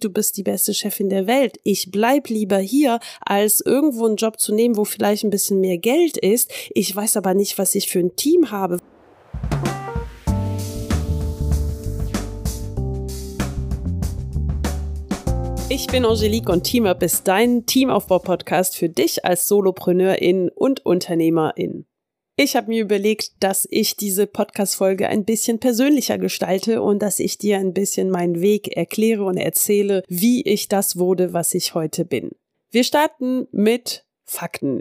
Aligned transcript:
du 0.00 0.10
bist 0.10 0.36
die 0.36 0.42
beste 0.42 0.74
Chefin 0.74 1.08
der 1.08 1.26
Welt. 1.26 1.58
Ich 1.62 1.90
bleib 1.90 2.28
lieber 2.28 2.58
hier, 2.58 2.98
als 3.20 3.60
irgendwo 3.60 4.06
einen 4.06 4.16
Job 4.16 4.40
zu 4.40 4.54
nehmen, 4.54 4.76
wo 4.76 4.84
vielleicht 4.84 5.24
ein 5.24 5.30
bisschen 5.30 5.60
mehr 5.60 5.78
Geld 5.78 6.16
ist. 6.16 6.50
Ich 6.70 6.94
weiß 6.94 7.16
aber 7.16 7.34
nicht, 7.34 7.58
was 7.58 7.74
ich 7.74 7.88
für 7.88 8.00
ein 8.00 8.16
Team 8.16 8.50
habe. 8.50 8.78
Ich 15.68 15.86
bin 15.86 16.04
Angelique 16.04 16.48
und 16.48 16.64
Teamup 16.64 17.00
ist 17.02 17.28
dein 17.28 17.64
Teamaufbau-Podcast 17.64 18.76
für 18.76 18.88
dich 18.88 19.24
als 19.24 19.46
Solopreneurin 19.46 20.50
und 20.52 20.84
Unternehmerin. 20.84 21.86
Ich 22.42 22.56
habe 22.56 22.68
mir 22.68 22.80
überlegt, 22.80 23.32
dass 23.40 23.68
ich 23.70 23.96
diese 23.96 24.26
Podcast-Folge 24.26 25.10
ein 25.10 25.26
bisschen 25.26 25.58
persönlicher 25.58 26.16
gestalte 26.16 26.80
und 26.80 27.02
dass 27.02 27.18
ich 27.18 27.36
dir 27.36 27.58
ein 27.58 27.74
bisschen 27.74 28.08
meinen 28.08 28.40
Weg 28.40 28.74
erkläre 28.78 29.24
und 29.24 29.36
erzähle, 29.36 30.02
wie 30.08 30.40
ich 30.40 30.66
das 30.66 30.96
wurde, 30.96 31.34
was 31.34 31.52
ich 31.52 31.74
heute 31.74 32.06
bin. 32.06 32.30
Wir 32.70 32.84
starten 32.84 33.46
mit 33.52 34.06
Fakten. 34.24 34.80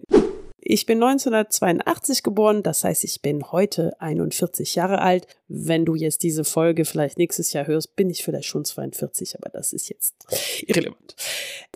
Ich 0.61 0.85
bin 0.85 1.03
1982 1.03 2.23
geboren, 2.23 2.63
das 2.63 2.85
heißt, 2.85 3.03
ich 3.03 3.21
bin 3.21 3.51
heute 3.51 3.91
41 3.99 4.75
Jahre 4.75 5.01
alt. 5.01 5.27
Wenn 5.49 5.83
du 5.83 5.95
jetzt 5.95 6.21
diese 6.21 6.43
Folge 6.43 6.85
vielleicht 6.85 7.17
nächstes 7.17 7.53
Jahr 7.53 7.65
hörst, 7.65 7.95
bin 7.95 8.09
ich 8.09 8.23
vielleicht 8.23 8.47
schon 8.47 8.65
42, 8.65 9.35
aber 9.35 9.49
das 9.49 9.73
ist 9.73 9.89
jetzt 9.89 10.13
irrelevant. 10.65 11.15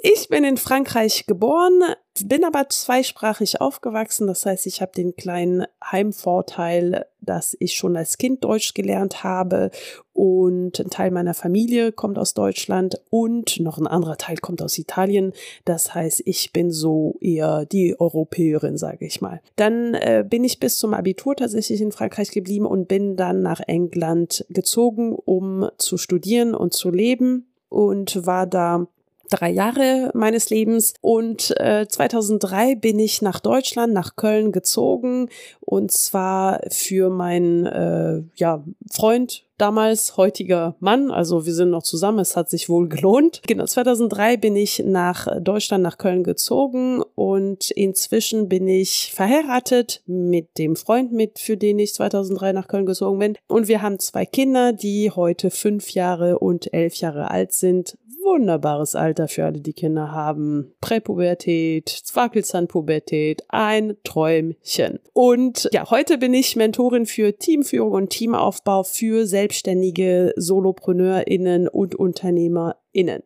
Ich 0.02 0.27
bin 0.30 0.44
in 0.44 0.58
Frankreich 0.58 1.26
geboren, 1.26 1.81
bin 2.23 2.44
aber 2.44 2.70
zweisprachig 2.70 3.62
aufgewachsen. 3.62 4.28
Das 4.28 4.45
heißt, 4.45 4.67
ich 4.67 4.81
habe 4.81 4.91
den 4.91 5.16
kleinen 5.16 5.66
Heimvorteil, 5.84 7.05
dass 7.22 7.55
ich 7.59 7.73
schon 7.73 7.95
als 7.98 8.17
Kind 8.17 8.44
Deutsch 8.44 8.73
gelernt 8.73 9.23
habe 9.23 9.72
und 10.14 10.80
ein 10.80 10.90
Teil 10.92 11.09
meiner 11.09 11.34
Familie 11.34 11.92
kommt 11.92 12.20
aus 12.20 12.34
Deutschland 12.36 13.02
und 13.09 13.59
noch 13.59 13.80
ein 13.80 13.88
anderer 13.88 14.17
Teil 14.17 14.38
kommt 14.38 14.62
aus 14.62 14.78
Italien. 14.78 15.34
Das 15.66 15.95
heißt, 15.95 16.22
ich 16.26 16.53
bin 16.53 16.70
so 16.70 17.16
eher 17.20 17.66
die 17.66 18.00
Europäerin, 18.00 18.78
sage 18.78 19.05
ich 19.05 19.22
mal. 19.22 19.42
Dann 19.55 19.95
äh, 19.95 20.23
bin 20.28 20.44
ich 20.44 20.59
bis 20.59 20.78
zum 20.78 20.94
Abitur 20.94 21.36
tatsächlich 21.36 21.81
in 21.81 21.92
Frankreich 21.92 22.30
geblieben 22.30 22.67
und 22.67 22.88
bin 22.88 23.16
dann 23.16 23.42
nach 23.42 23.61
England 23.67 24.45
gezogen, 24.50 25.14
um 25.14 25.69
zu 25.78 25.97
studieren 25.97 26.56
und 26.56 26.73
zu 26.73 26.89
leben 26.89 27.47
und 27.70 28.25
war 28.25 28.47
da 28.47 28.88
drei 29.30 29.50
Jahre 29.50 30.11
meines 30.14 30.50
Lebens. 30.50 30.94
Und 31.02 31.53
äh, 31.59 31.88
2003 31.88 32.75
bin 32.75 33.00
ich 33.00 33.22
nach 33.22 33.39
Deutschland, 33.39 33.94
nach 33.94 34.16
Köln 34.16 34.52
gezogen 34.52 35.30
und 35.59 35.92
zwar 35.92 36.61
für 36.70 37.09
meinen 37.09 37.66
äh, 37.66 38.22
ja, 38.36 38.64
Freund 38.92 39.45
damals, 39.64 40.17
heutiger 40.17 40.75
Mann, 40.81 41.09
also 41.09 41.45
wir 41.45 41.53
sind 41.53 41.69
noch 41.69 41.83
zusammen, 41.83 42.19
es 42.19 42.36
hat 42.36 42.50
sich 42.50 42.67
wohl 42.67 42.89
gelohnt. 42.89 43.42
Genau, 43.47 43.66
2003 43.66 44.36
bin 44.36 44.58
ich 44.58 44.83
nach 44.86 45.39
Deutschland, 45.39 45.81
nach 45.83 45.97
Köln 45.97 46.25
gezogen. 46.25 47.02
Und 47.16 47.72
inzwischen 47.72 48.50
bin 48.50 48.67
ich 48.67 49.14
verheiratet 49.16 50.02
mit 50.05 50.58
dem 50.58 50.75
Freund, 50.75 51.14
mit 51.14 51.39
für 51.39 51.55
den 51.55 51.80
ich 51.80 51.94
2003 51.94 52.52
nach 52.52 52.67
Köln 52.67 52.86
gezogen 52.86 53.20
bin. 53.20 53.38
Und 53.47 53.70
wir 53.70 53.81
haben 53.81 54.00
zwei 54.00 54.25
Kinder, 54.25 54.73
die 54.73 55.11
heute 55.11 55.50
fünf 55.50 55.92
Jahre 55.92 56.39
und 56.39 56.73
elf 56.73 56.95
Jahre 56.95 57.31
alt 57.31 57.53
sind, 57.53 57.98
wunderbares 58.24 58.96
Alter 58.96 59.28
für 59.28 59.46
alle, 59.46 59.62
die 59.62 59.74
Kinder 59.74 60.12
haben. 60.12 60.74
Präpubertät, 60.82 61.90
Zwackelzahnpubertät, 61.90 63.44
ein 63.50 63.98
Träumchen. 64.04 65.00
Und 65.14 65.70
ja, 65.72 65.90
heute 65.90 66.18
bin 66.18 66.34
ich 66.34 66.56
Mentorin 66.56 67.06
für 67.06 67.38
Teamführung 67.38 67.92
und 67.92 68.10
Teamaufbau 68.10 68.84
für 68.84 69.28
selbstständige 69.28 70.34
SolopreneurInnen 70.36 71.68
und 71.68 71.96
UnternehmerInnen. 71.96 73.24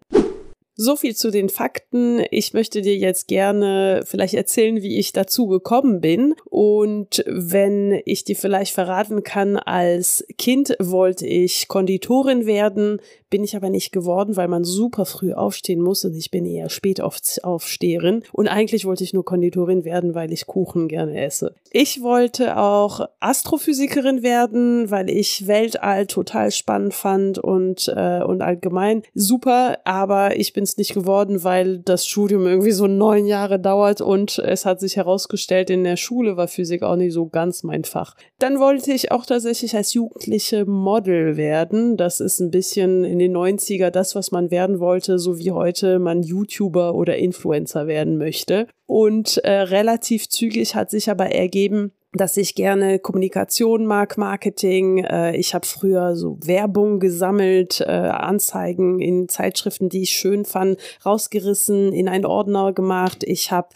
So 0.80 0.95
viel 0.95 1.16
zu 1.16 1.31
den 1.31 1.50
Fakten. 1.50 2.22
Ich 2.30 2.53
möchte 2.53 2.81
dir 2.83 2.95
jetzt 2.95 3.28
gerne 3.28 4.03
vielleicht 4.06 4.36
erzählen, 4.36 4.84
wie 4.84 5.00
ich 5.00 5.11
dazu 5.11 5.47
gekommen 5.47 6.02
bin. 6.02 6.36
Und 6.45 7.23
wenn 7.25 8.00
ich 8.06 8.25
dir 8.25 8.35
vielleicht 8.35 8.75
verraten 8.75 9.24
kann, 9.24 9.57
als 9.57 10.24
Kind 10.38 10.75
wollte 10.79 11.25
ich 11.25 11.68
Konditorin 11.68 12.46
werden, 12.46 13.01
bin 13.31 13.44
ich 13.44 13.56
aber 13.56 13.69
nicht 13.69 13.91
geworden, 13.91 14.38
weil 14.38 14.47
man 14.47 14.63
super 14.63 15.06
früh 15.06 15.34
aufstehen 15.34 15.81
muss 15.81 16.06
und 16.06 16.16
ich 16.16 16.31
bin 16.31 16.46
eher 16.46 16.69
spät 16.69 17.01
auf 17.01 17.18
Aufsteherin. 17.41 18.24
Und 18.31 18.47
eigentlich 18.47 18.85
wollte 18.85 19.03
ich 19.03 19.13
nur 19.13 19.25
Konditorin 19.25 19.84
werden, 19.84 20.13
weil 20.13 20.31
ich 20.31 20.46
Kuchen 20.46 20.88
gerne 20.88 21.19
esse. 21.19 21.56
Ich 21.72 22.01
wollte 22.01 22.57
auch 22.57 23.01
Astrophysikerin 23.19 24.22
werden, 24.24 24.91
weil 24.91 25.09
ich 25.09 25.47
Weltall 25.47 26.06
total 26.06 26.51
spannend 26.51 26.94
fand 26.94 27.40
und, 27.40 27.91
äh, 27.94 28.22
und 28.24 28.41
allgemein 28.41 29.01
super, 29.13 29.80
aber 29.84 30.38
ich 30.38 30.53
bin 30.53 30.66
es 30.67 30.78
nicht 30.78 30.94
geworden, 30.94 31.44
weil 31.44 31.79
das 31.79 32.05
Studium 32.05 32.45
irgendwie 32.45 32.72
so 32.72 32.88
neun 32.88 33.25
Jahre 33.25 33.59
dauert 33.59 34.01
und 34.01 34.39
es 34.39 34.66
hat 34.66 34.79
sich 34.79 34.97
herausgestellt, 34.97 35.69
in 35.69 35.83
der 35.83 35.97
Schule 35.97 36.38
war 36.38 36.47
Physik 36.47 36.83
auch 36.83 36.95
nicht 36.95 37.13
so 37.13 37.28
ganz 37.28 37.63
mein 37.63 37.83
Fach. 37.83 38.16
Dann 38.39 38.59
wollte 38.59 38.91
ich 38.91 39.11
auch 39.11 39.25
tatsächlich 39.25 39.75
als 39.75 39.94
Jugendliche 39.94 40.66
Model 40.66 41.38
werden. 41.38 41.97
Das 41.97 42.19
ist 42.19 42.39
ein 42.39 42.51
bisschen 42.51 43.03
in 43.03 43.19
den 43.19 43.35
90er 43.35 43.89
das, 43.89 44.16
was 44.16 44.31
man 44.31 44.51
werden 44.51 44.79
wollte, 44.79 45.19
so 45.19 45.38
wie 45.39 45.51
heute 45.51 46.00
man 46.00 46.23
YouTuber 46.23 46.95
oder 46.95 47.17
Influencer 47.17 47.88
werden 47.88 48.17
möchte. 48.17 48.67
Und 48.85 49.38
äh, 49.39 49.51
relativ 49.51 50.29
zügig 50.29 50.75
hat 50.75 50.89
sich 50.89 51.09
aber 51.09 51.27
ergeben, 51.27 51.91
dass 52.13 52.38
ich 52.38 52.56
gerne 52.56 53.00
Kommunikation 53.00 53.85
mag, 53.85 54.18
Marketing. 54.18 55.00
Äh, 55.00 55.35
ich 55.35 55.53
habe 55.53 55.66
früher 55.66 56.16
so 56.16 56.38
Werbung 56.44 57.00
gesammelt, 57.00 57.81
äh, 57.81 57.91
Anzeigen 57.91 59.00
in 59.00 59.29
Zeitschriften, 59.29 59.90
die 59.90 60.03
ich 60.03 60.12
schön 60.12 60.45
fand, 60.45 60.78
rausgerissen, 61.06 61.94
in 61.94 62.07
einen 62.07 62.25
Ordner 62.25 62.73
gemacht. 62.73 63.23
Ich 63.23 63.51
habe 63.51 63.69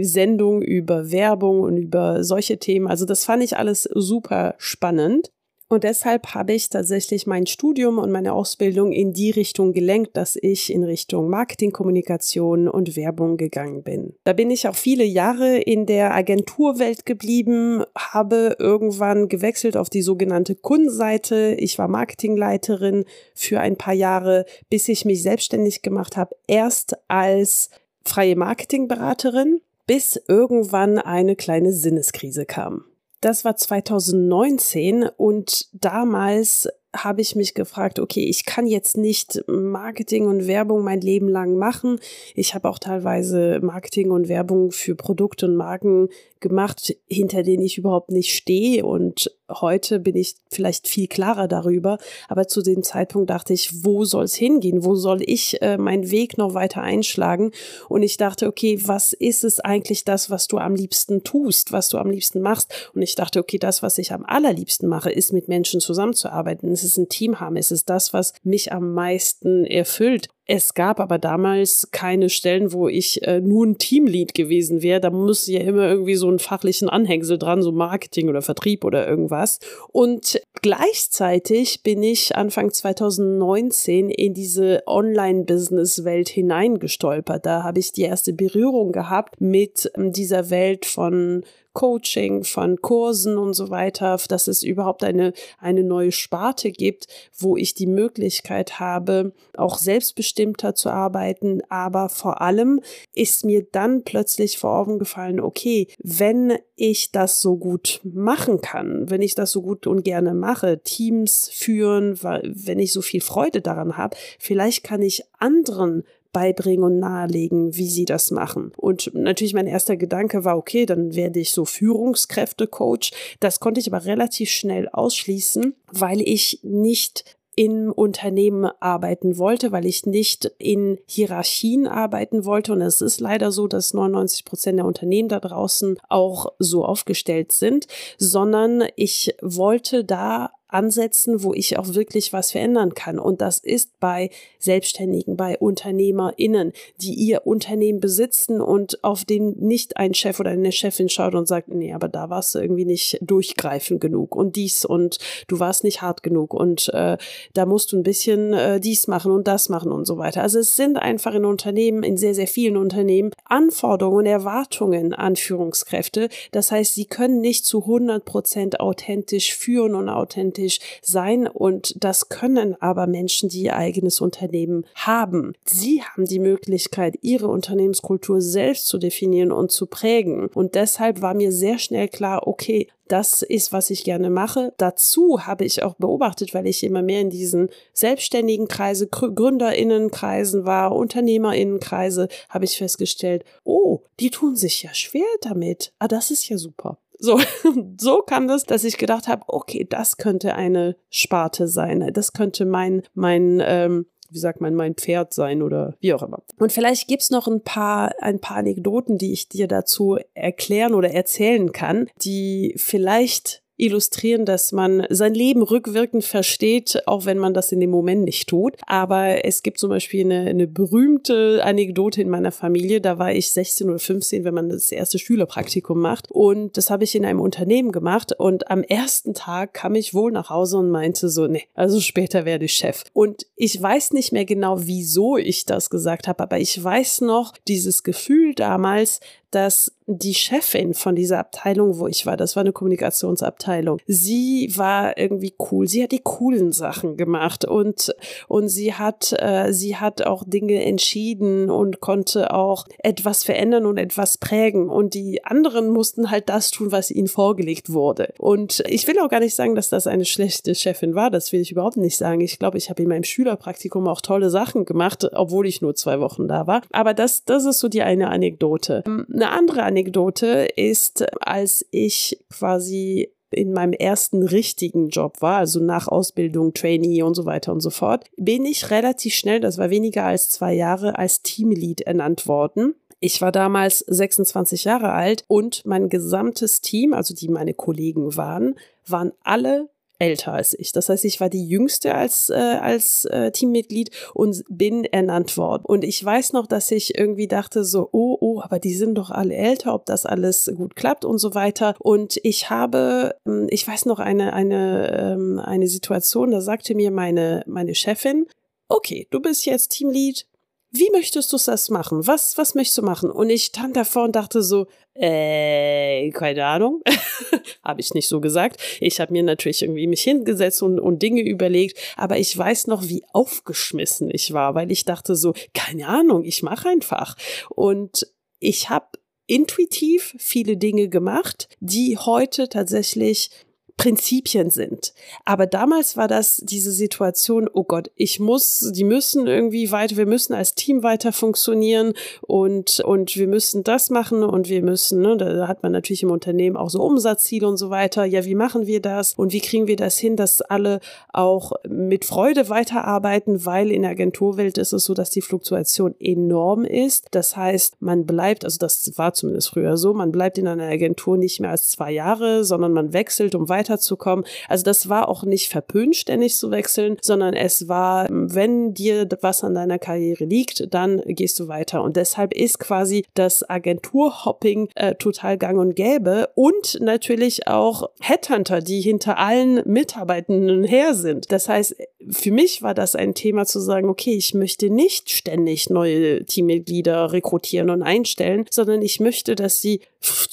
Sendungen 0.00 0.62
über 0.62 1.10
Werbung 1.10 1.60
und 1.60 1.76
über 1.76 2.24
solche 2.24 2.58
Themen. 2.58 2.88
Also 2.88 3.04
das 3.04 3.24
fand 3.24 3.42
ich 3.42 3.56
alles 3.56 3.84
super 3.94 4.54
spannend. 4.58 5.30
Und 5.68 5.82
deshalb 5.82 6.34
habe 6.34 6.52
ich 6.52 6.70
tatsächlich 6.70 7.26
mein 7.26 7.46
Studium 7.46 7.98
und 7.98 8.12
meine 8.12 8.34
Ausbildung 8.34 8.92
in 8.92 9.12
die 9.12 9.32
Richtung 9.32 9.72
gelenkt, 9.72 10.16
dass 10.16 10.36
ich 10.36 10.72
in 10.72 10.84
Richtung 10.84 11.28
Marketingkommunikation 11.28 12.68
und 12.68 12.94
Werbung 12.94 13.36
gegangen 13.36 13.82
bin. 13.82 14.14
Da 14.22 14.32
bin 14.32 14.50
ich 14.50 14.68
auch 14.68 14.76
viele 14.76 15.02
Jahre 15.02 15.58
in 15.58 15.84
der 15.86 16.14
Agenturwelt 16.14 17.04
geblieben, 17.04 17.82
habe 17.96 18.54
irgendwann 18.60 19.28
gewechselt 19.28 19.76
auf 19.76 19.90
die 19.90 20.02
sogenannte 20.02 20.54
Kundenseite. 20.54 21.56
Ich 21.58 21.78
war 21.78 21.88
Marketingleiterin 21.88 23.04
für 23.34 23.58
ein 23.58 23.76
paar 23.76 23.94
Jahre, 23.94 24.46
bis 24.70 24.88
ich 24.88 25.04
mich 25.04 25.22
selbstständig 25.22 25.82
gemacht 25.82 26.16
habe, 26.16 26.36
erst 26.46 26.96
als 27.08 27.70
freie 28.04 28.36
Marketingberaterin, 28.36 29.60
bis 29.88 30.20
irgendwann 30.28 30.98
eine 30.98 31.34
kleine 31.34 31.72
Sinneskrise 31.72 32.46
kam. 32.46 32.84
Das 33.20 33.44
war 33.44 33.56
2019 33.56 35.08
und 35.16 35.68
damals 35.72 36.68
habe 37.04 37.20
ich 37.20 37.36
mich 37.36 37.54
gefragt, 37.54 37.98
okay, 37.98 38.24
ich 38.24 38.44
kann 38.44 38.66
jetzt 38.66 38.96
nicht 38.96 39.42
Marketing 39.46 40.26
und 40.26 40.46
Werbung 40.46 40.82
mein 40.82 41.00
Leben 41.00 41.28
lang 41.28 41.56
machen. 41.56 41.98
Ich 42.34 42.54
habe 42.54 42.68
auch 42.68 42.78
teilweise 42.78 43.60
Marketing 43.62 44.10
und 44.10 44.28
Werbung 44.28 44.70
für 44.70 44.94
Produkte 44.94 45.46
und 45.46 45.56
Marken 45.56 46.08
gemacht, 46.40 46.94
hinter 47.08 47.42
denen 47.42 47.62
ich 47.62 47.78
überhaupt 47.78 48.10
nicht 48.10 48.34
stehe. 48.34 48.84
Und 48.84 49.30
heute 49.50 49.98
bin 49.98 50.16
ich 50.16 50.34
vielleicht 50.50 50.86
viel 50.86 51.08
klarer 51.08 51.48
darüber. 51.48 51.98
Aber 52.28 52.46
zu 52.46 52.62
dem 52.62 52.82
Zeitpunkt 52.82 53.30
dachte 53.30 53.52
ich, 53.52 53.84
wo 53.84 54.04
soll 54.04 54.24
es 54.24 54.34
hingehen? 54.34 54.84
Wo 54.84 54.94
soll 54.94 55.22
ich 55.22 55.60
äh, 55.62 55.78
meinen 55.78 56.10
Weg 56.10 56.38
noch 56.38 56.54
weiter 56.54 56.82
einschlagen? 56.82 57.52
Und 57.88 58.02
ich 58.02 58.16
dachte, 58.16 58.46
okay, 58.46 58.80
was 58.84 59.12
ist 59.12 59.44
es 59.44 59.60
eigentlich 59.60 60.04
das, 60.04 60.30
was 60.30 60.46
du 60.46 60.58
am 60.58 60.74
liebsten 60.74 61.24
tust, 61.24 61.72
was 61.72 61.88
du 61.88 61.98
am 61.98 62.10
liebsten 62.10 62.40
machst? 62.40 62.90
Und 62.94 63.02
ich 63.02 63.14
dachte, 63.14 63.40
okay, 63.40 63.58
das, 63.58 63.82
was 63.82 63.98
ich 63.98 64.12
am 64.12 64.24
allerliebsten 64.24 64.88
mache, 64.88 65.10
ist 65.10 65.32
mit 65.32 65.48
Menschen 65.48 65.80
zusammenzuarbeiten. 65.80 66.70
Es 66.70 66.84
ist 66.86 66.96
ein 66.98 67.08
Team 67.08 67.40
haben. 67.40 67.56
Es 67.56 67.70
ist 67.70 67.90
das, 67.90 68.12
was 68.12 68.32
mich 68.42 68.72
am 68.72 68.94
meisten 68.94 69.64
erfüllt. 69.64 70.28
Es 70.48 70.74
gab 70.74 71.00
aber 71.00 71.18
damals 71.18 71.88
keine 71.90 72.30
Stellen, 72.30 72.72
wo 72.72 72.86
ich 72.86 73.20
äh, 73.26 73.40
nur 73.40 73.66
ein 73.66 73.78
Teamlead 73.78 74.32
gewesen 74.32 74.80
wäre. 74.80 75.00
Da 75.00 75.10
musste 75.10 75.52
ja 75.52 75.60
immer 75.60 75.88
irgendwie 75.88 76.14
so 76.14 76.28
einen 76.28 76.38
fachlichen 76.38 76.88
Anhängsel 76.88 77.36
dran, 77.36 77.62
so 77.62 77.72
Marketing 77.72 78.28
oder 78.28 78.42
Vertrieb 78.42 78.84
oder 78.84 79.08
irgendwas. 79.08 79.58
Und 79.90 80.40
gleichzeitig 80.62 81.82
bin 81.82 82.00
ich 82.04 82.36
Anfang 82.36 82.70
2019 82.70 84.08
in 84.08 84.34
diese 84.34 84.84
Online-Business-Welt 84.86 86.28
hineingestolpert. 86.28 87.44
Da 87.44 87.64
habe 87.64 87.80
ich 87.80 87.90
die 87.90 88.02
erste 88.02 88.32
Berührung 88.32 88.92
gehabt 88.92 89.40
mit 89.40 89.90
ähm, 89.96 90.12
dieser 90.12 90.50
Welt 90.50 90.86
von 90.86 91.42
Coaching, 91.76 92.42
von 92.42 92.80
Kursen 92.80 93.36
und 93.36 93.52
so 93.52 93.68
weiter, 93.68 94.16
dass 94.28 94.48
es 94.48 94.62
überhaupt 94.62 95.04
eine, 95.04 95.34
eine 95.58 95.84
neue 95.84 96.10
Sparte 96.10 96.70
gibt, 96.70 97.06
wo 97.36 97.58
ich 97.58 97.74
die 97.74 97.86
Möglichkeit 97.86 98.80
habe, 98.80 99.34
auch 99.58 99.76
selbstbestimmt 99.76 100.35
selbstbestimmter 100.36 100.74
zu 100.74 100.90
arbeiten, 100.90 101.62
aber 101.68 102.08
vor 102.08 102.40
allem 102.40 102.80
ist 103.14 103.44
mir 103.44 103.66
dann 103.72 104.04
plötzlich 104.04 104.58
vor 104.58 104.78
Augen 104.78 104.98
gefallen, 104.98 105.40
okay, 105.40 105.88
wenn 106.02 106.58
ich 106.76 107.10
das 107.10 107.40
so 107.40 107.56
gut 107.56 108.00
machen 108.04 108.60
kann, 108.60 109.10
wenn 109.10 109.22
ich 109.22 109.34
das 109.34 109.50
so 109.50 109.62
gut 109.62 109.86
und 109.86 110.04
gerne 110.04 110.34
mache, 110.34 110.80
Teams 110.82 111.48
führen, 111.52 112.18
wenn 112.22 112.78
ich 112.78 112.92
so 112.92 113.02
viel 113.02 113.20
Freude 113.20 113.62
daran 113.62 113.96
habe, 113.96 114.16
vielleicht 114.38 114.84
kann 114.84 115.02
ich 115.02 115.24
anderen 115.38 116.04
beibringen 116.32 116.84
und 116.84 116.98
nahelegen, 116.98 117.74
wie 117.76 117.88
sie 117.88 118.04
das 118.04 118.30
machen. 118.30 118.72
Und 118.76 119.10
natürlich 119.14 119.54
mein 119.54 119.66
erster 119.66 119.96
Gedanke 119.96 120.44
war, 120.44 120.58
okay, 120.58 120.84
dann 120.84 121.14
werde 121.14 121.40
ich 121.40 121.50
so 121.50 121.64
Führungskräfte-Coach. 121.64 123.12
Das 123.40 123.58
konnte 123.58 123.80
ich 123.80 123.90
aber 123.90 124.04
relativ 124.04 124.50
schnell 124.50 124.86
ausschließen, 124.92 125.74
weil 125.92 126.20
ich 126.20 126.60
nicht 126.62 127.36
im 127.56 127.90
Unternehmen 127.90 128.70
arbeiten 128.80 129.38
wollte, 129.38 129.72
weil 129.72 129.86
ich 129.86 130.04
nicht 130.04 130.52
in 130.58 130.98
Hierarchien 131.06 131.86
arbeiten 131.86 132.44
wollte. 132.44 132.72
Und 132.72 132.82
es 132.82 133.00
ist 133.00 133.18
leider 133.18 133.50
so, 133.50 133.66
dass 133.66 133.94
99 133.94 134.44
Prozent 134.44 134.78
der 134.78 134.84
Unternehmen 134.84 135.30
da 135.30 135.40
draußen 135.40 135.98
auch 136.08 136.52
so 136.58 136.84
aufgestellt 136.84 137.52
sind, 137.52 137.86
sondern 138.18 138.84
ich 138.94 139.34
wollte 139.40 140.04
da 140.04 140.50
ansetzen, 140.68 141.42
wo 141.42 141.54
ich 141.54 141.78
auch 141.78 141.94
wirklich 141.94 142.32
was 142.32 142.50
verändern 142.50 142.94
kann. 142.94 143.18
Und 143.18 143.40
das 143.40 143.58
ist 143.58 143.98
bei 144.00 144.30
Selbstständigen, 144.58 145.36
bei 145.36 145.56
UnternehmerInnen, 145.58 146.72
die 146.96 147.14
ihr 147.14 147.46
Unternehmen 147.46 148.00
besitzen 148.00 148.60
und 148.60 149.02
auf 149.04 149.24
den 149.24 149.56
nicht 149.58 149.96
ein 149.96 150.14
Chef 150.14 150.40
oder 150.40 150.50
eine 150.50 150.72
Chefin 150.72 151.08
schaut 151.08 151.34
und 151.34 151.46
sagt, 151.46 151.68
nee, 151.68 151.92
aber 151.92 152.08
da 152.08 152.30
warst 152.30 152.54
du 152.54 152.58
irgendwie 152.58 152.84
nicht 152.84 153.18
durchgreifend 153.20 154.00
genug 154.00 154.34
und 154.34 154.56
dies 154.56 154.84
und 154.84 155.18
du 155.46 155.60
warst 155.60 155.84
nicht 155.84 156.02
hart 156.02 156.22
genug 156.22 156.52
und 156.52 156.88
äh, 156.92 157.16
da 157.54 157.66
musst 157.66 157.92
du 157.92 157.96
ein 157.96 158.02
bisschen 158.02 158.52
äh, 158.52 158.80
dies 158.80 159.06
machen 159.06 159.30
und 159.30 159.46
das 159.46 159.68
machen 159.68 159.92
und 159.92 160.04
so 160.04 160.18
weiter. 160.18 160.42
Also 160.42 160.58
es 160.58 160.74
sind 160.74 160.96
einfach 160.96 161.34
in 161.34 161.44
Unternehmen, 161.44 162.02
in 162.02 162.16
sehr, 162.16 162.34
sehr 162.34 162.48
vielen 162.48 162.76
Unternehmen 162.76 163.30
Anforderungen 163.44 164.26
Erwartungen 164.26 165.14
an 165.14 165.36
Führungskräfte. 165.36 166.28
Das 166.50 166.72
heißt, 166.72 166.94
sie 166.94 167.06
können 167.06 167.40
nicht 167.40 167.64
zu 167.64 167.82
100 167.82 168.24
Prozent 168.24 168.80
authentisch 168.80 169.54
führen 169.54 169.94
und 169.94 170.08
authentisch 170.08 170.55
authentisch 170.56 170.78
sein 171.02 171.46
und 171.46 171.94
das 172.02 172.28
können 172.28 172.80
aber 172.80 173.06
Menschen, 173.06 173.48
die 173.48 173.62
ihr 173.62 173.76
eigenes 173.76 174.20
Unternehmen 174.20 174.84
haben. 174.94 175.54
Sie 175.64 176.02
haben 176.02 176.24
die 176.24 176.38
Möglichkeit, 176.38 177.18
ihre 177.22 177.48
Unternehmenskultur 177.48 178.40
selbst 178.40 178.86
zu 178.88 178.98
definieren 178.98 179.52
und 179.52 179.70
zu 179.70 179.86
prägen. 179.86 180.48
Und 180.54 180.74
deshalb 180.74 181.22
war 181.22 181.34
mir 181.34 181.52
sehr 181.52 181.78
schnell 181.78 182.08
klar, 182.08 182.46
okay, 182.46 182.88
das 183.08 183.42
ist, 183.42 183.72
was 183.72 183.90
ich 183.90 184.02
gerne 184.02 184.30
mache. 184.30 184.72
Dazu 184.78 185.46
habe 185.46 185.64
ich 185.64 185.84
auch 185.84 185.94
beobachtet, 185.94 186.54
weil 186.54 186.66
ich 186.66 186.82
immer 186.82 187.02
mehr 187.02 187.20
in 187.20 187.30
diesen 187.30 187.68
selbstständigen 187.92 188.66
Kreise, 188.66 189.06
Gründerinnenkreisen 189.06 190.64
war, 190.64 190.92
Unternehmerinnenkreise, 190.94 192.26
habe 192.48 192.64
ich 192.64 192.76
festgestellt, 192.76 193.44
oh, 193.62 194.00
die 194.18 194.30
tun 194.30 194.56
sich 194.56 194.82
ja 194.82 194.92
schwer 194.92 195.26
damit. 195.40 195.92
Ah, 196.00 196.08
das 196.08 196.32
ist 196.32 196.48
ja 196.48 196.58
super. 196.58 196.98
So, 197.18 197.40
so 197.98 198.18
kam 198.18 198.48
das, 198.48 198.64
dass 198.64 198.84
ich 198.84 198.98
gedacht 198.98 199.28
habe, 199.28 199.44
okay, 199.48 199.86
das 199.88 200.16
könnte 200.16 200.54
eine 200.54 200.96
Sparte 201.10 201.68
sein. 201.68 202.10
Das 202.12 202.32
könnte 202.32 202.64
mein, 202.64 203.02
mein, 203.14 203.62
ähm, 203.64 204.06
wie 204.30 204.38
sagt 204.38 204.60
man, 204.60 204.74
mein 204.74 204.94
Pferd 204.94 205.32
sein 205.32 205.62
oder 205.62 205.94
wie 206.00 206.12
auch 206.12 206.22
immer. 206.22 206.42
Und 206.58 206.72
vielleicht 206.72 207.08
gibt's 207.08 207.30
noch 207.30 207.46
ein 207.46 207.62
paar, 207.62 208.12
ein 208.20 208.40
paar 208.40 208.58
Anekdoten, 208.58 209.18
die 209.18 209.32
ich 209.32 209.48
dir 209.48 209.68
dazu 209.68 210.18
erklären 210.34 210.94
oder 210.94 211.10
erzählen 211.10 211.72
kann, 211.72 212.08
die 212.22 212.74
vielleicht 212.76 213.62
illustrieren, 213.76 214.44
dass 214.44 214.72
man 214.72 215.06
sein 215.10 215.34
Leben 215.34 215.62
rückwirkend 215.62 216.24
versteht, 216.24 217.02
auch 217.06 217.24
wenn 217.26 217.38
man 217.38 217.54
das 217.54 217.72
in 217.72 217.80
dem 217.80 217.90
Moment 217.90 218.24
nicht 218.24 218.48
tut. 218.48 218.76
Aber 218.86 219.44
es 219.44 219.62
gibt 219.62 219.78
zum 219.78 219.90
Beispiel 219.90 220.24
eine, 220.24 220.48
eine 220.48 220.66
berühmte 220.66 221.60
Anekdote 221.62 222.22
in 222.22 222.30
meiner 222.30 222.52
Familie. 222.52 223.00
Da 223.00 223.18
war 223.18 223.32
ich 223.32 223.52
16 223.52 223.88
oder 223.88 223.98
15, 223.98 224.44
wenn 224.44 224.54
man 224.54 224.70
das 224.70 224.90
erste 224.90 225.18
Schülerpraktikum 225.18 226.00
macht. 226.00 226.30
Und 226.30 226.76
das 226.76 226.90
habe 226.90 227.04
ich 227.04 227.14
in 227.14 227.24
einem 227.24 227.40
Unternehmen 227.40 227.92
gemacht. 227.92 228.32
Und 228.38 228.70
am 228.70 228.82
ersten 228.82 229.34
Tag 229.34 229.74
kam 229.74 229.94
ich 229.94 230.14
wohl 230.14 230.32
nach 230.32 230.50
Hause 230.50 230.78
und 230.78 230.90
meinte 230.90 231.28
so, 231.28 231.46
nee, 231.46 231.64
also 231.74 232.00
später 232.00 232.44
werde 232.44 232.64
ich 232.64 232.74
Chef. 232.74 233.04
Und 233.12 233.46
ich 233.56 233.80
weiß 233.80 234.12
nicht 234.12 234.32
mehr 234.32 234.44
genau, 234.44 234.86
wieso 234.86 235.36
ich 235.36 235.66
das 235.66 235.90
gesagt 235.90 236.28
habe, 236.28 236.42
aber 236.42 236.58
ich 236.58 236.82
weiß 236.82 237.20
noch 237.22 237.54
dieses 237.68 238.02
Gefühl 238.02 238.54
damals, 238.54 239.20
dass 239.50 239.92
die 240.06 240.34
Chefin 240.34 240.94
von 240.94 241.16
dieser 241.16 241.38
Abteilung, 241.38 241.98
wo 241.98 242.06
ich 242.06 242.26
war, 242.26 242.36
das 242.36 242.54
war 242.54 242.60
eine 242.60 242.72
Kommunikationsabteilung, 242.72 243.98
sie 244.06 244.72
war 244.76 245.18
irgendwie 245.18 245.54
cool. 245.70 245.88
Sie 245.88 246.02
hat 246.02 246.12
die 246.12 246.20
coolen 246.22 246.72
Sachen 246.72 247.16
gemacht 247.16 247.64
und, 247.64 248.14
und 248.46 248.68
sie 248.68 248.94
hat, 248.94 249.34
äh, 249.38 249.72
sie 249.72 249.96
hat 249.96 250.22
auch 250.22 250.44
Dinge 250.46 250.84
entschieden 250.84 251.70
und 251.70 252.00
konnte 252.00 252.54
auch 252.54 252.84
etwas 253.02 253.42
verändern 253.42 253.84
und 253.84 253.98
etwas 253.98 254.38
prägen. 254.38 254.88
Und 254.88 255.14
die 255.14 255.44
anderen 255.44 255.90
mussten 255.90 256.30
halt 256.30 256.48
das 256.48 256.70
tun, 256.70 256.92
was 256.92 257.10
ihnen 257.10 257.28
vorgelegt 257.28 257.92
wurde. 257.92 258.32
Und 258.38 258.84
ich 258.86 259.08
will 259.08 259.18
auch 259.18 259.28
gar 259.28 259.40
nicht 259.40 259.56
sagen, 259.56 259.74
dass 259.74 259.88
das 259.88 260.06
eine 260.06 260.24
schlechte 260.24 260.74
Chefin 260.76 261.16
war. 261.16 261.30
Das 261.30 261.52
will 261.52 261.60
ich 261.60 261.72
überhaupt 261.72 261.96
nicht 261.96 262.16
sagen. 262.16 262.40
Ich 262.42 262.60
glaube, 262.60 262.78
ich 262.78 262.90
habe 262.90 263.02
in 263.02 263.08
meinem 263.08 263.24
Schülerpraktikum 263.24 264.06
auch 264.06 264.20
tolle 264.20 264.50
Sachen 264.50 264.84
gemacht, 264.84 265.28
obwohl 265.32 265.66
ich 265.66 265.82
nur 265.82 265.96
zwei 265.96 266.20
Wochen 266.20 266.46
da 266.46 266.68
war. 266.68 266.82
Aber 266.92 267.12
das, 267.12 267.44
das 267.44 267.64
ist 267.64 267.80
so 267.80 267.88
die 267.88 268.02
eine 268.02 268.28
Anekdote. 268.28 269.02
Eine 269.06 269.45
eine 269.46 269.56
andere 269.56 269.82
Anekdote 269.84 270.68
ist, 270.76 271.24
als 271.40 271.86
ich 271.90 272.44
quasi 272.50 273.30
in 273.50 273.72
meinem 273.72 273.92
ersten 273.92 274.42
richtigen 274.42 275.08
Job 275.08 275.40
war, 275.40 275.58
also 275.58 275.80
nach 275.80 276.08
Ausbildung, 276.08 276.74
Trainee 276.74 277.22
und 277.22 277.34
so 277.34 277.46
weiter 277.46 277.72
und 277.72 277.80
so 277.80 277.90
fort, 277.90 278.26
bin 278.36 278.64
ich 278.64 278.90
relativ 278.90 279.34
schnell, 279.34 279.60
das 279.60 279.78
war 279.78 279.90
weniger 279.90 280.24
als 280.24 280.50
zwei 280.50 280.74
Jahre, 280.74 281.18
als 281.18 281.42
Teamlead 281.42 282.02
ernannt 282.02 282.48
worden. 282.48 282.94
Ich 283.20 283.40
war 283.40 283.52
damals 283.52 284.00
26 284.00 284.84
Jahre 284.84 285.12
alt 285.12 285.44
und 285.48 285.86
mein 285.86 286.08
gesamtes 286.08 286.80
Team, 286.80 287.14
also 287.14 287.34
die 287.34 287.48
meine 287.48 287.72
Kollegen 287.72 288.36
waren, 288.36 288.74
waren 289.06 289.32
alle 289.42 289.88
älter 290.18 290.52
als 290.52 290.78
ich. 290.78 290.92
Das 290.92 291.08
heißt, 291.08 291.24
ich 291.24 291.40
war 291.40 291.48
die 291.50 291.66
jüngste 291.66 292.14
als, 292.14 292.50
äh, 292.50 292.54
als 292.54 293.24
äh, 293.26 293.50
Teammitglied 293.50 294.10
und 294.34 294.64
bin 294.68 295.04
ernannt 295.04 295.56
worden. 295.56 295.84
Und 295.84 296.04
ich 296.04 296.24
weiß 296.24 296.52
noch, 296.52 296.66
dass 296.66 296.90
ich 296.90 297.18
irgendwie 297.18 297.48
dachte 297.48 297.84
so, 297.84 298.08
oh, 298.12 298.36
oh, 298.40 298.60
aber 298.62 298.78
die 298.78 298.94
sind 298.94 299.16
doch 299.16 299.30
alle 299.30 299.54
älter, 299.54 299.94
ob 299.94 300.06
das 300.06 300.26
alles 300.26 300.70
gut 300.76 300.96
klappt 300.96 301.24
und 301.24 301.38
so 301.38 301.54
weiter. 301.54 301.94
Und 301.98 302.38
ich 302.42 302.70
habe, 302.70 303.34
ähm, 303.46 303.66
ich 303.70 303.86
weiß 303.86 304.06
noch 304.06 304.18
eine, 304.18 304.52
eine, 304.52 305.34
ähm, 305.34 305.58
eine 305.58 305.88
Situation, 305.88 306.50
da 306.50 306.60
sagte 306.60 306.94
mir 306.94 307.10
meine, 307.10 307.62
meine 307.66 307.94
Chefin, 307.94 308.46
okay, 308.88 309.26
du 309.30 309.40
bist 309.40 309.66
jetzt 309.66 309.88
Teamlead, 309.88 310.46
wie 310.90 311.10
möchtest 311.10 311.52
du 311.52 311.58
das 311.64 311.90
machen? 311.90 312.26
Was, 312.26 312.56
was 312.58 312.74
möchtest 312.74 312.98
du 312.98 313.02
machen? 313.02 313.30
Und 313.30 313.50
ich 313.50 313.64
stand 313.64 313.96
davor 313.96 314.24
und 314.24 314.36
dachte 314.36 314.62
so, 314.62 314.86
äh, 315.14 316.30
keine 316.30 316.64
Ahnung. 316.64 317.02
habe 317.84 318.00
ich 318.00 318.14
nicht 318.14 318.28
so 318.28 318.40
gesagt. 318.40 318.80
Ich 319.00 319.20
habe 319.20 319.32
mir 319.32 319.42
natürlich 319.42 319.82
irgendwie 319.82 320.06
mich 320.06 320.22
hingesetzt 320.22 320.82
und, 320.82 320.98
und 320.98 321.22
Dinge 321.22 321.42
überlegt, 321.42 321.98
aber 322.16 322.38
ich 322.38 322.56
weiß 322.56 322.88
noch, 322.88 323.08
wie 323.08 323.24
aufgeschmissen 323.32 324.30
ich 324.32 324.52
war, 324.52 324.74
weil 324.74 324.90
ich 324.90 325.04
dachte 325.04 325.36
so, 325.36 325.54
keine 325.74 326.06
Ahnung, 326.08 326.44
ich 326.44 326.62
mache 326.62 326.88
einfach. 326.88 327.36
Und 327.70 328.26
ich 328.58 328.90
habe 328.90 329.06
intuitiv 329.46 330.34
viele 330.38 330.76
Dinge 330.76 331.08
gemacht, 331.08 331.68
die 331.80 332.18
heute 332.18 332.68
tatsächlich 332.68 333.50
Prinzipien 333.96 334.70
sind. 334.70 335.14
Aber 335.46 335.66
damals 335.66 336.18
war 336.18 336.28
das 336.28 336.58
diese 336.62 336.92
Situation, 336.92 337.68
oh 337.72 337.84
Gott, 337.84 338.10
ich 338.14 338.38
muss, 338.38 338.92
die 338.94 339.04
müssen 339.04 339.46
irgendwie 339.46 339.90
weiter, 339.90 340.18
wir 340.18 340.26
müssen 340.26 340.52
als 340.52 340.74
Team 340.74 341.02
weiter 341.02 341.32
funktionieren 341.32 342.12
und, 342.42 343.00
und 343.00 343.36
wir 343.36 343.48
müssen 343.48 343.84
das 343.84 344.10
machen 344.10 344.42
und 344.42 344.68
wir 344.68 344.82
müssen, 344.82 345.22
ne, 345.22 345.38
da 345.38 345.66
hat 345.66 345.82
man 345.82 345.92
natürlich 345.92 346.22
im 346.22 346.30
Unternehmen 346.30 346.76
auch 346.76 346.90
so 346.90 347.02
Umsatzziele 347.02 347.66
und 347.66 347.78
so 347.78 347.88
weiter. 347.88 348.26
Ja, 348.26 348.44
wie 348.44 348.54
machen 348.54 348.86
wir 348.86 349.00
das 349.00 349.32
und 349.32 349.54
wie 349.54 349.60
kriegen 349.60 349.86
wir 349.86 349.96
das 349.96 350.18
hin, 350.18 350.36
dass 350.36 350.60
alle 350.60 351.00
auch 351.32 351.72
mit 351.88 352.26
Freude 352.26 352.68
weiterarbeiten, 352.68 353.64
weil 353.64 353.90
in 353.90 354.02
der 354.02 354.10
Agenturwelt 354.10 354.76
ist 354.76 354.92
es 354.92 355.04
so, 355.04 355.14
dass 355.14 355.30
die 355.30 355.42
Fluktuation 355.42 356.14
enorm 356.20 356.84
ist. 356.84 357.28
Das 357.30 357.56
heißt, 357.56 358.02
man 358.02 358.26
bleibt, 358.26 358.66
also 358.66 358.76
das 358.78 359.10
war 359.16 359.32
zumindest 359.32 359.70
früher 359.70 359.96
so, 359.96 360.12
man 360.12 360.32
bleibt 360.32 360.58
in 360.58 360.68
einer 360.68 360.84
Agentur 360.86 361.38
nicht 361.38 361.60
mehr 361.60 361.70
als 361.70 361.88
zwei 361.88 362.12
Jahre, 362.12 362.62
sondern 362.62 362.92
man 362.92 363.14
wechselt, 363.14 363.54
um 363.54 363.70
weiter 363.70 363.85
weiterzukommen. 363.86 364.44
Also 364.68 364.84
das 364.84 365.08
war 365.08 365.28
auch 365.28 365.44
nicht 365.44 365.70
verpönt, 365.70 366.16
ständig 366.16 366.56
zu 366.56 366.70
wechseln, 366.70 367.16
sondern 367.22 367.54
es 367.54 367.88
war, 367.88 368.26
wenn 368.30 368.94
dir 368.94 369.28
was 369.40 369.64
an 369.64 369.74
deiner 369.74 369.98
Karriere 369.98 370.44
liegt, 370.44 370.92
dann 370.92 371.22
gehst 371.26 371.58
du 371.60 371.68
weiter. 371.68 372.02
Und 372.02 372.16
deshalb 372.16 372.54
ist 372.54 372.78
quasi 372.78 373.24
das 373.34 373.68
Agenturhopping 373.68 374.88
äh, 374.94 375.14
total 375.14 375.58
gang 375.58 375.78
und 375.78 375.94
gäbe 375.94 376.48
und 376.54 376.98
natürlich 377.00 377.66
auch 377.68 378.10
Headhunter, 378.20 378.80
die 378.80 379.00
hinter 379.00 379.38
allen 379.38 379.82
Mitarbeitenden 379.84 380.84
her 380.84 381.14
sind. 381.14 381.52
Das 381.52 381.68
heißt, 381.68 381.96
für 382.30 382.50
mich 382.50 382.82
war 382.82 382.94
das 382.94 383.14
ein 383.14 383.34
Thema 383.34 383.66
zu 383.66 383.80
sagen, 383.80 384.08
okay, 384.08 384.34
ich 384.34 384.54
möchte 384.54 384.90
nicht 384.90 385.30
ständig 385.30 385.90
neue 385.90 386.44
Teammitglieder 386.44 387.32
rekrutieren 387.32 387.90
und 387.90 388.02
einstellen, 388.02 388.66
sondern 388.70 389.02
ich 389.02 389.20
möchte, 389.20 389.54
dass 389.54 389.80
sie 389.80 390.00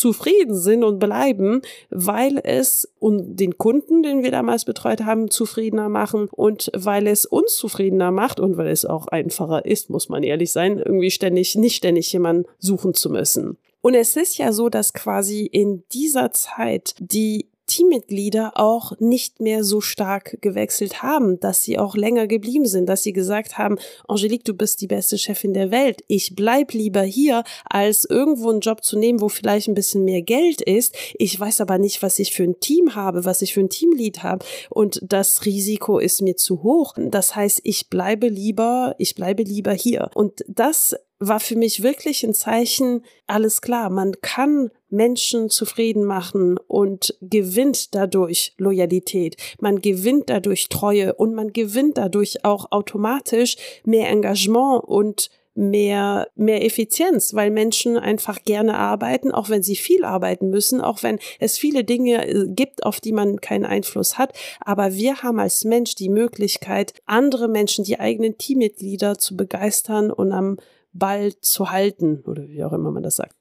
zufrieden 0.04 0.54
sind 0.54 0.84
und 0.84 1.00
bleiben, 1.00 1.62
weil 1.90 2.38
es 2.44 2.92
und 3.00 3.38
den 3.38 3.58
Kunden, 3.58 4.04
den 4.04 4.22
wir 4.22 4.32
damals 4.32 4.66
betreut 4.66 5.06
haben, 5.06 5.30
zufriedener 5.30 5.88
machen 5.88 6.28
und 6.30 6.70
weil 6.76 7.08
es 7.08 7.26
uns 7.26 7.56
zufriedener 7.56 8.12
macht 8.12 8.42
und 8.42 8.58
weil 8.58 8.68
es 8.68 8.84
auch 8.84 9.08
einfacher 9.08 9.66
ist, 9.66 9.90
muss 9.90 10.10
man 10.10 10.24
ehrlich 10.24 10.52
sein, 10.52 10.78
irgendwie 10.78 11.10
ständig, 11.10 11.56
nicht 11.56 11.78
ständig 11.78 12.12
jemanden 12.12 12.50
suchen 12.60 12.94
zu 12.94 13.10
müssen. 13.10 13.58
Und 13.80 13.94
es 13.94 14.18
ist 14.18 14.38
ja 14.38 14.52
so, 14.52 14.68
dass 14.68 14.92
quasi 14.92 15.46
in 15.46 15.84
dieser 15.94 16.34
Zeit 16.34 16.96
die 17.00 17.48
Teammitglieder 17.74 18.52
auch 18.54 18.94
nicht 19.00 19.40
mehr 19.40 19.64
so 19.64 19.82
stark 19.82 20.38
gewechselt 20.42 21.02
haben, 21.02 21.40
dass 21.40 21.64
sie 21.64 21.80
auch 21.80 21.96
länger 21.96 22.28
geblieben 22.28 22.68
sind, 22.68 22.88
dass 22.88 23.02
sie 23.02 23.14
gesagt 23.14 23.58
haben, 23.58 23.80
Angelique, 24.08 24.44
du 24.44 24.54
bist 24.54 24.80
die 24.82 24.88
beste 24.88 25.18
Chefin 25.18 25.56
der 25.56 25.72
Welt. 25.72 26.04
Ich 26.08 26.36
bleib 26.36 26.74
lieber 26.74 27.02
hier, 27.02 27.44
als 27.66 28.06
irgendwo 28.06 28.52
einen 28.52 28.60
Job 28.60 28.84
zu 28.84 29.00
nehmen, 29.00 29.22
wo 29.22 29.28
vielleicht 29.30 29.68
ein 29.68 29.74
bisschen 29.74 30.06
mehr 30.06 30.22
Geld 30.22 30.62
ist. 30.62 30.96
Ich 31.16 31.40
weiß 31.40 31.62
aber 31.62 31.80
nicht, 31.80 32.04
was 32.04 32.20
ich 32.20 32.34
für 32.34 32.44
ein 32.44 32.60
Team 32.60 32.94
habe, 32.94 33.26
was 33.26 33.42
ich 33.42 33.56
für 33.56 33.62
ein 33.62 33.70
Teamlead 33.70 34.22
habe 34.22 34.46
und 34.70 35.02
das 35.02 35.46
Risiko 35.46 35.98
ist 35.98 36.22
mir 36.22 36.36
zu 36.36 36.62
hoch. 36.62 36.94
Das 36.98 37.36
heißt, 37.36 37.62
ich 37.64 37.90
bleibe 37.90 38.28
lieber, 38.28 38.94
ich 39.00 39.16
bleibe 39.16 39.42
lieber 39.42 39.74
hier. 39.74 40.12
Und 40.14 40.46
das 40.48 40.96
war 41.28 41.40
für 41.40 41.56
mich 41.56 41.84
wirklich 41.84 42.24
ein 42.24 42.34
Zeichen, 42.34 43.04
alles 43.28 43.62
klar, 43.62 43.90
man 43.90 44.14
kann 44.22 44.72
Menschen 44.90 45.50
zufrieden 45.50 46.04
machen 46.04 46.58
und 46.68 47.18
gewinnt 47.22 47.96
dadurch 47.96 48.54
Loyalität, 48.58 49.38
man 49.60 49.82
gewinnt 49.82 50.30
dadurch 50.30 50.70
Treue 50.70 51.14
und 51.14 51.34
man 51.34 51.54
gewinnt 51.54 51.98
dadurch 51.98 52.46
auch 52.46 52.72
automatisch 52.72 53.58
mehr 53.86 54.10
Engagement 54.10 54.84
und 54.84 55.30
mehr, 55.56 56.28
mehr 56.36 56.66
Effizienz, 56.66 57.34
weil 57.34 57.52
Menschen 57.52 57.98
einfach 57.98 58.44
gerne 58.44 58.76
arbeiten, 58.76 59.32
auch 59.32 59.50
wenn 59.50 59.62
sie 59.62 59.76
viel 59.76 60.04
arbeiten 60.04 60.50
müssen, 60.50 60.82
auch 60.82 61.04
wenn 61.04 61.20
es 61.40 61.58
viele 61.58 61.84
Dinge 61.84 62.28
äh, 62.28 62.48
gibt, 62.48 62.86
auf 62.86 63.00
die 63.00 63.12
man 63.12 63.40
keinen 63.40 63.66
Einfluss 63.66 64.18
hat. 64.18 64.34
Aber 64.62 64.94
wir 64.94 65.22
haben 65.22 65.40
als 65.40 65.64
Mensch 65.64 65.96
die 65.96 66.10
Möglichkeit, 66.10 66.94
andere 67.06 67.48
Menschen, 67.48 67.84
die 67.84 68.00
eigenen 68.00 68.38
Teammitglieder 68.38 69.18
zu 69.20 69.38
begeistern 69.38 70.12
und 70.12 70.32
am 70.32 70.58
Ball 70.94 71.34
zu 71.40 71.72
halten 71.72 72.22
oder 72.26 72.48
wie 72.48 72.64
auch 72.64 72.74
immer 72.74 72.92
man 72.92 73.04
das 73.04 73.16
sagt. 73.16 73.36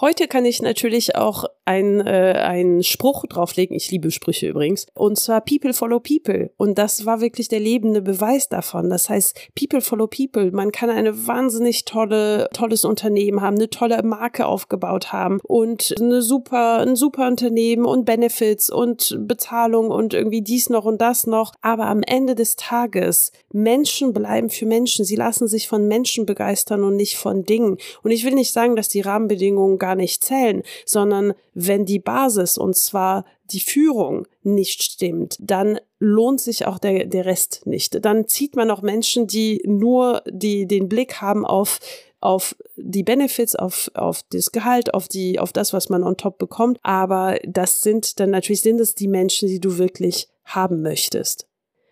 Heute 0.00 0.28
kann 0.28 0.44
ich 0.44 0.62
natürlich 0.62 1.16
auch 1.16 1.44
ein, 1.64 2.00
äh, 2.00 2.40
einen 2.40 2.84
Spruch 2.84 3.26
drauflegen. 3.26 3.76
Ich 3.76 3.90
liebe 3.90 4.12
Sprüche 4.12 4.46
übrigens. 4.48 4.86
Und 4.94 5.18
zwar 5.18 5.40
People 5.40 5.74
follow 5.74 5.98
People. 5.98 6.50
Und 6.56 6.78
das 6.78 7.04
war 7.04 7.20
wirklich 7.20 7.48
der 7.48 7.58
lebende 7.58 8.00
Beweis 8.00 8.48
davon. 8.48 8.90
Das 8.90 9.10
heißt, 9.10 9.36
People 9.54 9.80
follow 9.80 10.06
People. 10.06 10.52
Man 10.52 10.70
kann 10.70 10.88
eine 10.88 11.26
wahnsinnig 11.26 11.84
tolle, 11.84 12.48
tolles 12.54 12.84
Unternehmen 12.84 13.42
haben, 13.42 13.56
eine 13.56 13.70
tolle 13.70 14.00
Marke 14.04 14.46
aufgebaut 14.46 15.12
haben 15.12 15.40
und 15.42 15.94
eine 16.00 16.22
super, 16.22 16.78
ein 16.78 16.94
super 16.94 17.26
Unternehmen 17.26 17.84
und 17.84 18.04
Benefits 18.04 18.70
und 18.70 19.18
Bezahlung 19.26 19.90
und 19.90 20.14
irgendwie 20.14 20.42
dies 20.42 20.70
noch 20.70 20.84
und 20.84 21.00
das 21.00 21.26
noch. 21.26 21.52
Aber 21.60 21.86
am 21.86 22.02
Ende 22.02 22.36
des 22.36 22.54
Tages, 22.54 23.32
Menschen 23.52 24.14
bleiben 24.14 24.48
für 24.48 24.64
Menschen. 24.64 25.04
Sie 25.04 25.16
lassen 25.16 25.48
sich 25.48 25.68
von 25.68 25.88
Menschen 25.88 26.24
begeistern 26.24 26.84
und 26.84 26.96
nicht 26.96 27.16
von 27.16 27.44
Dingen. 27.44 27.78
Und 28.02 28.10
ich 28.10 28.24
will 28.24 28.34
nicht 28.34 28.52
sagen, 28.52 28.76
dass 28.76 28.88
die 28.88 29.00
Rahmenbedingungen 29.02 29.76
gar 29.88 29.94
nicht 29.94 30.22
zählen, 30.22 30.62
sondern 30.84 31.32
wenn 31.54 31.86
die 31.86 31.98
Basis, 31.98 32.58
und 32.58 32.76
zwar 32.76 33.24
die 33.50 33.60
Führung, 33.60 34.26
nicht 34.42 34.82
stimmt, 34.82 35.36
dann 35.40 35.78
lohnt 35.98 36.42
sich 36.42 36.66
auch 36.66 36.78
der, 36.78 37.06
der 37.06 37.24
Rest 37.24 37.62
nicht. 37.64 38.04
Dann 38.04 38.28
zieht 38.28 38.54
man 38.54 38.70
auch 38.70 38.82
Menschen, 38.82 39.26
die 39.26 39.62
nur 39.64 40.22
die, 40.30 40.66
den 40.66 40.88
Blick 40.88 41.22
haben 41.22 41.46
auf 41.46 41.80
auf 42.20 42.56
die 42.76 43.04
Benefits, 43.04 43.54
auf, 43.54 43.92
auf 43.94 44.24
das 44.30 44.50
Gehalt, 44.50 44.92
auf 44.92 45.06
die, 45.06 45.38
auf 45.38 45.52
das, 45.52 45.72
was 45.72 45.88
man 45.88 46.02
on 46.02 46.16
top 46.16 46.36
bekommt. 46.36 46.80
Aber 46.82 47.38
das 47.46 47.82
sind 47.82 48.18
dann 48.18 48.30
natürlich 48.30 48.62
sind 48.62 48.80
es 48.80 48.96
die 48.96 49.06
Menschen, 49.06 49.46
die 49.46 49.60
du 49.60 49.78
wirklich 49.78 50.26
haben 50.44 50.82
möchtest. 50.82 51.47